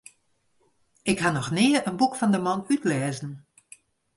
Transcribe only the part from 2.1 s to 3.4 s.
fan de man útlêzen.